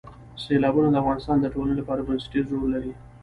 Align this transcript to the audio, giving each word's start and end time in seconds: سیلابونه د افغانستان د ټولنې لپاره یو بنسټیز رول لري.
سیلابونه 0.43 0.89
د 0.91 0.95
افغانستان 1.03 1.37
د 1.39 1.45
ټولنې 1.53 1.75
لپاره 1.79 1.99
یو 1.99 2.07
بنسټیز 2.09 2.45
رول 2.51 2.69
لري. 2.75 2.91